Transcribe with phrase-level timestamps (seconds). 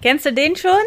[0.00, 0.78] Kennst du den schon?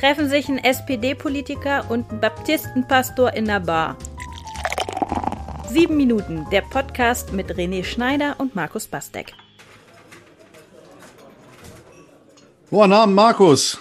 [0.00, 3.96] Treffen sich ein SPD-Politiker und ein Baptistenpastor in der Bar.
[5.68, 9.32] Sieben Minuten, der Podcast mit René Schneider und Markus Bastek.
[12.68, 13.78] Guten Abend, Markus.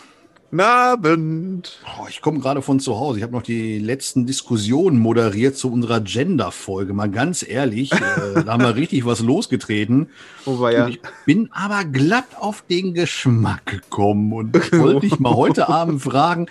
[0.56, 1.80] Guten Abend.
[2.00, 3.18] Oh, ich komme gerade von zu Hause.
[3.18, 6.94] Ich habe noch die letzten Diskussionen moderiert zu unserer Gender-Folge.
[6.94, 7.98] Mal ganz ehrlich, äh,
[8.46, 10.08] da haben wir richtig was losgetreten.
[10.46, 10.88] Oh, war ja.
[10.88, 16.46] Ich bin aber glatt auf den Geschmack gekommen und wollte dich mal heute Abend fragen,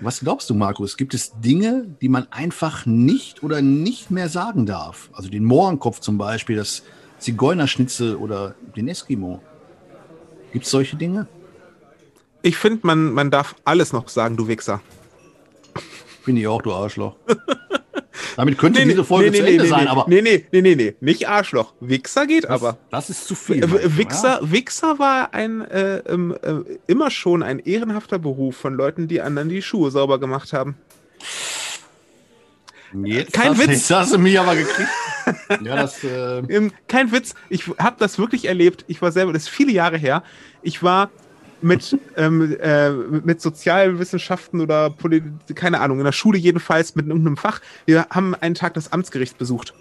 [0.00, 0.96] was glaubst du, Markus?
[0.96, 5.10] Gibt es Dinge, die man einfach nicht oder nicht mehr sagen darf?
[5.12, 6.84] Also den Mohrenkopf zum Beispiel, das
[7.18, 9.42] Zigeunerschnitzel oder den Eskimo.
[10.52, 11.26] Gibt es solche Dinge?
[12.46, 14.80] Ich finde, man, man darf alles noch sagen, du Wichser.
[16.24, 17.16] Bin ich auch, du Arschloch.
[18.36, 20.04] Damit könnte nee, diese Folge nee, zu Ende nee, sein, aber.
[20.06, 21.74] Nee, nee, nee, nee, nee, nicht Arschloch.
[21.80, 22.78] Wichser geht das, aber.
[22.92, 23.68] Das ist zu viel.
[23.68, 24.52] W Wichser, ja.
[24.52, 29.60] Wichser war ein äh, äh, immer schon ein ehrenhafter Beruf von Leuten, die anderen die
[29.60, 30.76] Schuhe sauber gemacht haben.
[33.04, 33.70] Jetzt Kein hast, Witz.
[33.70, 34.88] Jetzt hast du mich aber gekriegt.
[35.64, 37.34] ja, das, äh Kein Witz.
[37.48, 38.84] Ich habe das wirklich erlebt.
[38.86, 40.22] Ich war selber, das ist viele Jahre her.
[40.62, 41.10] Ich war
[41.62, 47.36] mit, ähm, äh, mit Sozialwissenschaften oder Politik, keine Ahnung, in der Schule jedenfalls mit irgendeinem
[47.36, 47.60] Fach.
[47.84, 49.74] Wir haben einen Tag das Amtsgericht besucht.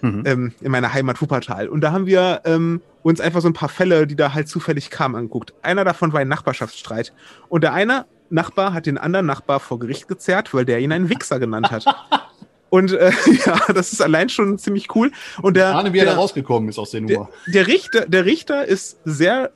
[0.00, 0.22] Mhm.
[0.26, 1.68] Ähm, in meiner Heimat Wuppertal.
[1.68, 4.90] Und da haben wir ähm, uns einfach so ein paar Fälle, die da halt zufällig
[4.90, 5.54] kamen, angeguckt.
[5.62, 7.12] Einer davon war ein Nachbarschaftsstreit.
[7.48, 11.08] Und der eine Nachbar hat den anderen Nachbar vor Gericht gezerrt, weil der ihn einen
[11.08, 11.84] Wichser genannt hat.
[12.72, 13.12] Und äh,
[13.46, 15.12] ja, das ist allein schon ziemlich cool.
[15.42, 17.28] Und der, ich ahne, wie er da rausgekommen ist aus der Nummer.
[17.46, 19.52] Der, der, Richter, der Richter ist sehr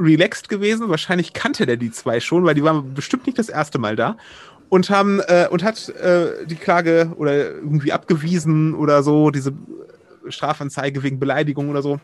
[0.00, 0.88] relaxed gewesen.
[0.88, 4.16] Wahrscheinlich kannte der die zwei schon, weil die waren bestimmt nicht das erste Mal da.
[4.68, 9.52] Und haben äh, und hat äh, die Klage oder irgendwie abgewiesen oder so, diese
[10.28, 12.00] Strafanzeige wegen Beleidigung oder so.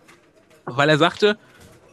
[0.64, 1.39] Weil er sagte,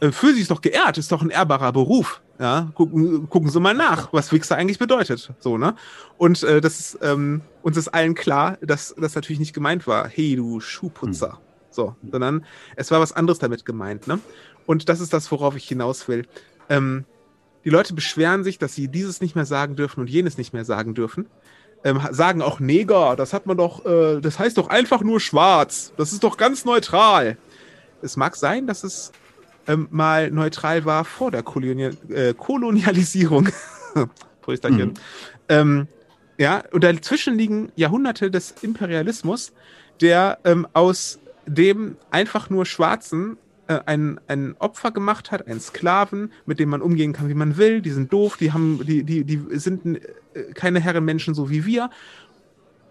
[0.00, 2.20] äh, fühlen Sie sich doch geehrt, ist doch ein ehrbarer Beruf.
[2.40, 5.32] Ja, gucken, gucken Sie mal nach, was Wichser eigentlich bedeutet.
[5.38, 5.76] So, ne?
[6.18, 10.08] Und äh, das ist, ähm, uns ist allen klar, dass das natürlich nicht gemeint war,
[10.08, 11.38] hey, du Schuhputzer.
[11.74, 12.44] So, sondern
[12.76, 14.20] es war was anderes damit gemeint, ne?
[14.64, 16.26] Und das ist das, worauf ich hinaus will.
[16.68, 17.04] Ähm,
[17.64, 20.64] die Leute beschweren sich, dass sie dieses nicht mehr sagen dürfen und jenes nicht mehr
[20.64, 21.26] sagen dürfen.
[21.82, 25.92] Ähm, sagen auch Neger, das hat man doch, äh, das heißt doch einfach nur schwarz.
[25.96, 27.36] Das ist doch ganz neutral.
[28.02, 29.12] Es mag sein, dass es
[29.66, 33.48] ähm, mal neutral war vor der Kolonial äh, Kolonialisierung.
[34.42, 34.90] Prösterchen.
[34.90, 34.94] Mhm.
[35.48, 35.88] Ähm,
[36.38, 39.52] ja, und dazwischen liegen Jahrhunderte des Imperialismus,
[40.00, 46.32] der ähm, aus dem einfach nur Schwarzen äh, ein, ein Opfer gemacht hat, einen Sklaven,
[46.44, 47.80] mit dem man umgehen kann, wie man will.
[47.80, 50.00] Die sind doof, die haben, die, die, die sind äh,
[50.54, 51.90] keine Herrenmenschen so wie wir.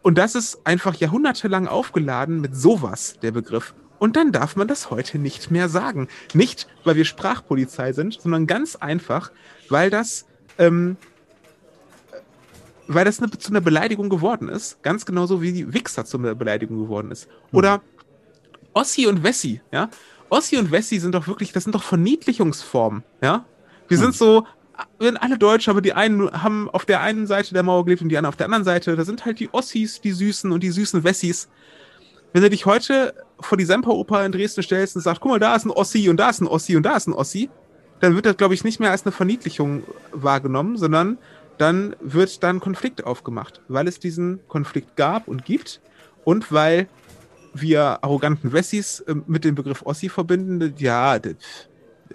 [0.02, 3.74] Und das ist einfach jahrhundertelang aufgeladen mit sowas, der Begriff.
[4.00, 6.08] Und dann darf man das heute nicht mehr sagen.
[6.34, 9.32] Nicht, weil wir Sprachpolizei sind, sondern ganz einfach,
[9.70, 10.26] weil das,
[10.58, 10.98] ähm,
[12.88, 14.82] weil das eine, zu einer Beleidigung geworden ist.
[14.84, 17.30] Ganz genauso wie die Wichser zu einer Beleidigung geworden ist.
[17.54, 17.82] Oder
[18.74, 19.90] Ossi und Wessi, ja.
[20.30, 23.46] Ossi und Wessi sind doch wirklich, das sind doch Verniedlichungsformen, ja?
[23.88, 24.06] Wir hm.
[24.06, 24.46] sind so,
[25.00, 28.02] wir sind alle Deutsche, aber die einen haben auf der einen Seite der Mauer gelebt
[28.02, 28.96] und die anderen auf der anderen Seite.
[28.96, 31.50] Da sind halt die Ossis, die Süßen und die süßen Wessis.
[32.32, 35.56] Wenn du dich heute vor die Semperoper in Dresden stellst und sagst, guck mal, da
[35.56, 37.50] ist ein Ossi und da ist ein Ossi und da ist ein Ossi,
[38.00, 41.20] dann wird das, glaube ich, nicht mehr als eine Verniedlichung wahrgenommen, sondern
[41.58, 45.80] dann wird dann Konflikt aufgemacht, weil es diesen Konflikt gab und gibt
[46.26, 46.88] und weil
[47.54, 51.36] wir arroganten Wessis äh, mit dem Begriff Ossi verbinden, ja, das,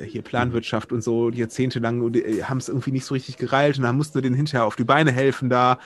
[0.04, 3.96] hier Planwirtschaft und so, jahrzehntelang äh, haben es irgendwie nicht so richtig gereilt und dann
[3.96, 5.78] mussten wir denen hinterher auf die Beine helfen da.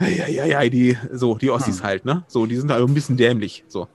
[0.00, 1.84] Ja, ja, ja, die, so, die Ossis hm.
[1.84, 2.22] halt, ne?
[2.28, 3.88] So, die sind halt ein bisschen dämlich, so.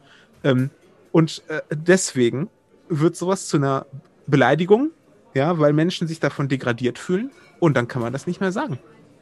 [0.44, 0.70] Ähm,
[1.14, 2.50] und äh, deswegen
[2.90, 3.86] wird sowas zu einer
[4.28, 4.92] Beleidigung,
[5.34, 8.80] ja, weil Menschen sich davon degradiert fühlen und dann kann man das nicht mehr sagen.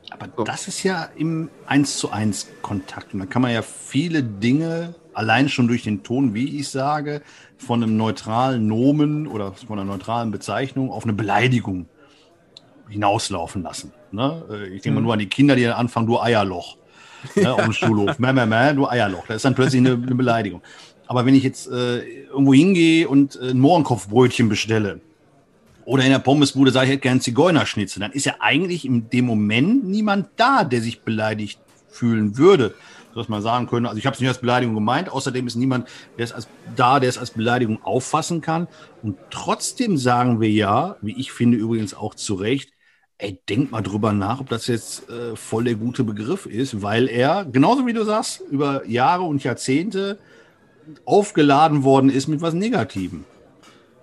[0.10, 0.44] Aber so.
[0.44, 4.96] das ist ja im 1 zu 1 Kontakt und da kann man ja viele Dinge
[5.14, 7.22] allein schon durch den Ton, wie ich sage,
[7.58, 11.88] von einem neutralen Nomen oder von einer neutralen Bezeichnung auf eine Beleidigung
[12.90, 13.94] hinauslaufen lassen.
[14.12, 14.44] Ne?
[14.50, 15.06] Äh, ich denke mal mhm.
[15.06, 16.78] nur an die Kinder, die dann anfangen, du Eierloch.
[17.36, 18.18] Ne, auf dem Schulhof.
[18.18, 19.28] Mäh, mäh, mäh, du Eierloch.
[19.28, 20.64] Das ist dann plötzlich eine, eine Beleidigung.
[21.06, 25.02] Aber wenn ich jetzt äh, irgendwo hingehe und äh, ein Mohrenkopfbrötchen bestelle
[25.92, 29.26] oder in der Pommesbude sage, ich hätte gerne Zigeunerschnitzel, dann ist ja eigentlich in dem
[29.26, 31.60] Moment niemand da, der sich beleidigt
[31.90, 32.74] fühlen würde
[33.14, 35.90] dass man sagen könnte, also ich habe es nicht als Beleidigung gemeint, außerdem ist niemand
[36.18, 36.48] der es als,
[36.78, 38.70] da, der es als Beleidigung auffassen kann.
[39.04, 42.72] Und trotzdem sagen wir ja, wie ich finde übrigens auch zu Recht,
[43.18, 47.10] ey, denk mal drüber nach, ob das jetzt äh, voll der gute Begriff ist, weil
[47.10, 50.18] er, genauso wie du sagst, über Jahre und Jahrzehnte
[51.04, 53.26] aufgeladen worden ist mit was Negativem.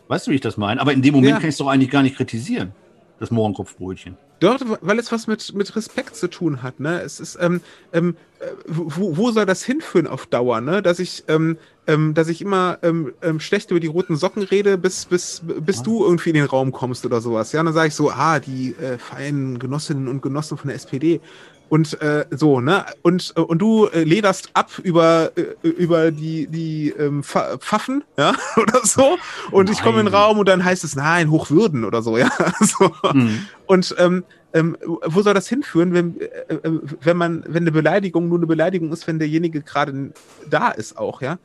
[0.08, 0.80] Weißt du, wie ich das meine?
[0.80, 1.36] Aber in dem Moment ja.
[1.38, 2.72] kann ich es doch eigentlich gar nicht kritisieren.
[3.20, 4.16] das Mohrenkopfbrötchen.
[4.40, 7.00] Dort, weil es was mit, mit Respekt zu tun hat, ne?
[7.00, 7.60] Es ist, ähm,
[7.92, 10.80] ähm, äh, wo, wo soll das hinführen auf Dauer, ne?
[10.80, 11.58] Dass ich, ähm,
[11.88, 15.82] ähm, dass ich immer ähm, ähm, schlecht über die roten Socken rede, bis, bis, bis
[15.82, 17.50] du irgendwie in den Raum kommst oder sowas.
[17.50, 20.76] Ja, und dann sage ich so, ah, die äh, feinen Genossinnen und Genossen von der
[20.76, 21.20] SPD.
[21.68, 22.86] Und äh, so, ne?
[23.02, 28.32] Und, äh, und du äh, lederst ab über, äh, über die, die ähm, Pfaffen, ja,
[28.56, 29.18] oder so.
[29.50, 29.74] Und nein.
[29.74, 32.30] ich komme in den Raum und dann heißt es, nein, Hochwürden oder so, ja.
[32.60, 32.92] so.
[33.12, 33.46] Mhm.
[33.66, 34.24] Und ähm,
[34.54, 38.46] ähm, wo soll das hinführen, wenn, äh, äh, wenn man, wenn eine Beleidigung nur eine
[38.46, 40.12] Beleidigung ist, wenn derjenige gerade
[40.48, 41.38] da ist auch, ja?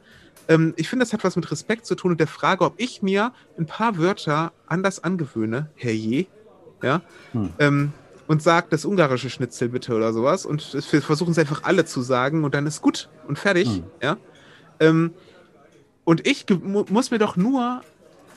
[0.48, 3.02] Ähm, ich finde, das hat was mit Respekt zu tun und der Frage, ob ich
[3.02, 6.28] mir ein paar Wörter anders angewöhne, herrje,
[6.82, 7.50] ja, hm.
[7.60, 7.94] ähm,
[8.28, 10.46] und sagt das ungarische Schnitzel bitte oder sowas.
[10.46, 13.68] Und wir versuchen es einfach alle zu sagen und dann ist gut und fertig.
[13.68, 13.84] Mhm.
[14.02, 14.18] Ja.
[14.80, 15.14] Ähm,
[16.06, 17.82] und ich mu muss mir doch nur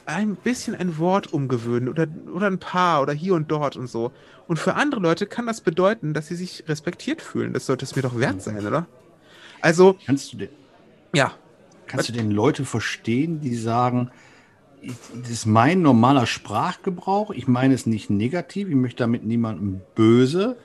[0.07, 4.13] ein bisschen ein Wort umgewöhnen oder, oder ein paar oder hier und dort und so.
[4.47, 7.53] Und für andere Leute kann das bedeuten, dass sie sich respektiert fühlen.
[7.53, 8.87] Das sollte es mir doch wert sein, oder?
[9.61, 9.99] Also.
[10.07, 10.49] Kannst du den,
[11.13, 11.33] ja.
[11.89, 14.11] Kannst du denn Leute verstehen, die sagen,
[15.21, 17.31] das ist mein normaler Sprachgebrauch.
[17.31, 18.69] Ich meine es nicht negativ.
[18.69, 20.57] Ich möchte damit niemandem böse.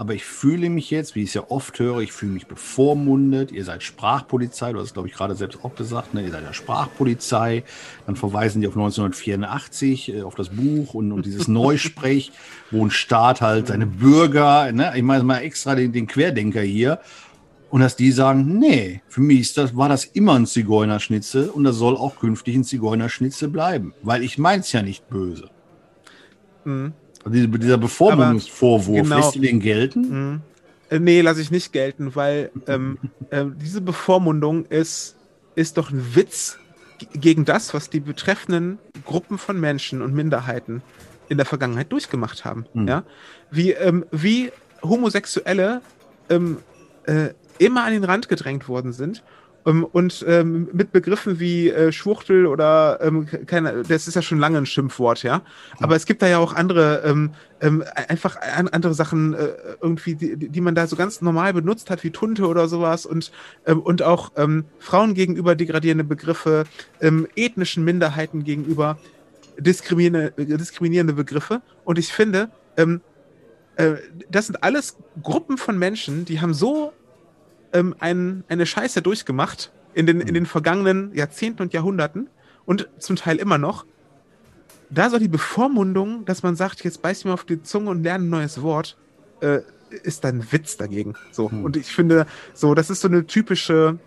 [0.00, 3.52] Aber ich fühle mich jetzt, wie ich es ja oft höre, ich fühle mich bevormundet.
[3.52, 4.72] Ihr seid Sprachpolizei.
[4.72, 6.14] Du hast es, glaube ich, gerade selbst auch gesagt.
[6.14, 6.22] Ne?
[6.22, 7.64] Ihr seid ja Sprachpolizei.
[8.06, 12.32] Dann verweisen die auf 1984, äh, auf das Buch und, und dieses Neusprech,
[12.70, 14.90] wo ein Staat halt seine Bürger, ne?
[14.96, 17.00] ich meine mal extra den, den Querdenker hier,
[17.70, 21.64] und dass die sagen, nee, für mich ist das, war das immer ein Zigeunerschnitzel und
[21.64, 25.50] das soll auch künftig ein Zigeunerschnitzel bleiben, weil ich meins ja nicht böse.
[26.64, 26.92] Mhm.
[27.24, 29.16] Also dieser, Bevormundungsvorwurf, genau.
[29.16, 30.00] lässt du den gelten?
[30.00, 30.40] Mhm.
[30.90, 32.98] Äh, nee, lasse ich nicht gelten, weil ähm,
[33.30, 35.16] äh, diese Bevormundung ist,
[35.54, 36.58] ist doch ein Witz
[37.12, 40.82] gegen das, was die betreffenden Gruppen von Menschen und Minderheiten
[41.28, 42.66] in der Vergangenheit durchgemacht haben.
[42.74, 42.88] Mhm.
[42.88, 43.04] Ja?
[43.50, 44.50] Wie, ähm, wie
[44.82, 45.82] Homosexuelle
[46.28, 46.58] ähm,
[47.04, 49.22] äh, immer an den Rand gedrängt worden sind.
[49.62, 54.22] Um, ähm, und ähm, mit Begriffen wie äh, Schwuchtel oder ähm, keine, das ist ja
[54.22, 55.42] schon lange ein Schimpfwort, ja.
[55.80, 59.48] Aber es gibt da ja auch andere, ähm, ähm, einfach an, andere Sachen äh,
[59.82, 63.32] irgendwie, die, die man da so ganz normal benutzt hat, wie Tunte oder sowas und,
[63.66, 64.32] ähm, und auch
[64.78, 66.64] Frauen gegenüber degradierende Begriffe,
[67.36, 68.98] ethnischen Minderheiten gegenüber
[69.58, 71.60] diskriminierende, diskriminierende Begriffe.
[71.84, 72.48] Und ich finde,
[73.80, 73.94] äh,
[74.30, 76.92] das sind alles Gruppen von Menschen, die haben so
[77.72, 82.28] ähm, ein, eine Scheiße durchgemacht in den, in den vergangenen Jahrzehnten und Jahrhunderten
[82.64, 83.84] und zum Teil immer noch.
[84.90, 88.24] Da soll die Bevormundung, dass man sagt, jetzt beiß mir auf die Zunge und lerne
[88.24, 88.96] ein neues Wort,
[89.40, 89.60] äh,
[90.02, 91.14] ist ein Witz dagegen.
[91.32, 91.50] So.
[91.50, 91.64] Hm.
[91.64, 93.98] Und ich finde, so, das ist so eine typische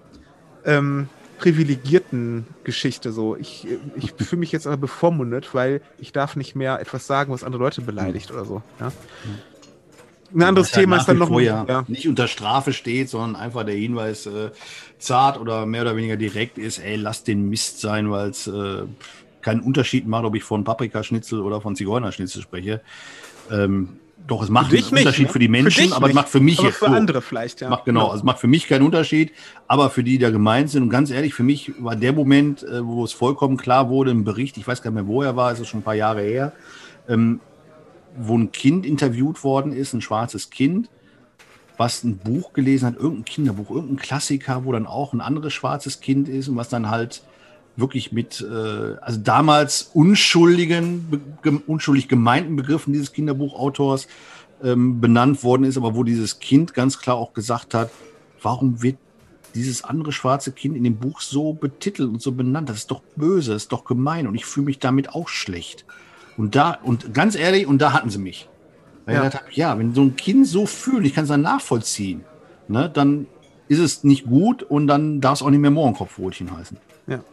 [0.65, 1.07] ähm,
[1.39, 3.11] privilegierten Geschichte.
[3.11, 3.35] So.
[3.37, 7.43] Ich, ich fühle mich jetzt aber bevormundet, weil ich darf nicht mehr etwas sagen, was
[7.43, 8.61] andere Leute beleidigt oder so.
[8.79, 8.87] Ja?
[8.87, 9.52] Hm
[10.33, 13.75] ein anderes Thema ist dann noch ja, ja, nicht unter Strafe steht, sondern einfach der
[13.75, 14.51] Hinweis äh,
[14.97, 18.83] zart oder mehr oder weniger direkt ist, ey, lass den Mist sein, weil es äh,
[19.41, 22.81] keinen Unterschied macht, ob ich von Paprikaschnitzel oder von Zigeunerschnitzel spreche.
[23.51, 25.27] Ähm, doch, es macht einen Unterschied nicht, ne?
[25.27, 27.69] für die Menschen, für aber es macht für mich aber für so, andere vielleicht, ja.
[27.69, 29.33] Macht, genau, also es macht für mich keinen Unterschied,
[29.67, 30.83] aber für die, die da gemeint sind.
[30.83, 34.23] Und ganz ehrlich, für mich war der Moment, äh, wo es vollkommen klar wurde im
[34.23, 36.21] Bericht, ich weiß gar nicht mehr, wo er war, es ist schon ein paar Jahre
[36.21, 36.53] her,
[37.09, 37.41] ähm,
[38.17, 40.89] wo ein Kind interviewt worden ist, ein schwarzes Kind,
[41.77, 45.99] was ein Buch gelesen hat, irgendein Kinderbuch, irgendein Klassiker, wo dann auch ein anderes schwarzes
[45.99, 47.23] Kind ist und was dann halt
[47.75, 54.07] wirklich mit, äh, also damals unschuldigen, ge unschuldig gemeinten Begriffen dieses Kinderbuchautors
[54.63, 57.89] ähm, benannt worden ist, aber wo dieses Kind ganz klar auch gesagt hat,
[58.41, 58.97] warum wird
[59.55, 62.69] dieses andere schwarze Kind in dem Buch so betitelt und so benannt?
[62.69, 65.85] Das ist doch böse, das ist doch gemein und ich fühle mich damit auch schlecht.
[66.37, 68.49] Und da, und ganz ehrlich, und da hatten sie mich.
[69.05, 69.21] Weil ja.
[69.21, 72.23] ich gedacht habe, ja, wenn so ein Kind so fühlt, ich kann es dann nachvollziehen,
[72.67, 73.27] ne, dann
[73.67, 76.77] ist es nicht gut und dann darf es auch nicht mehr Mohrenkopfbrötchen heißen.
[77.07, 77.23] Ja.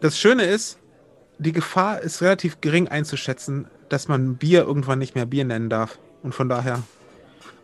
[0.00, 0.78] Das Schöne ist,
[1.38, 5.98] die Gefahr ist relativ gering einzuschätzen, dass man Bier irgendwann nicht mehr Bier nennen darf.
[6.22, 6.82] Und von daher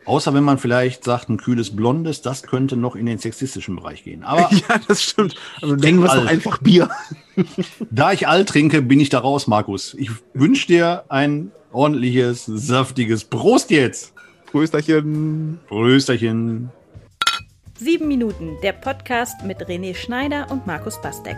[0.07, 4.05] Außer wenn man vielleicht sagt, ein kühles Blondes, das könnte noch in den sexistischen Bereich
[4.05, 4.23] gehen.
[4.23, 5.35] Aber ja, das stimmt.
[5.61, 6.89] Also denken wir es einfach Bier.
[7.91, 9.95] da ich alt trinke, bin ich da raus, Markus.
[9.95, 14.15] Ich wünsche dir ein ordentliches, saftiges Prost jetzt.
[14.47, 15.59] Prösterchen.
[15.67, 16.71] Prösterchen.
[17.77, 21.37] Sieben Minuten, der Podcast mit René Schneider und Markus Bastek.